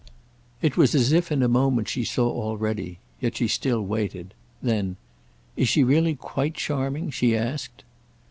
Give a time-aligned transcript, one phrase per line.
[0.63, 4.33] It was as if in a moment she saw already; yet she still waited.
[4.59, 4.95] Then
[5.55, 7.83] "Is she really quite charming?" she asked.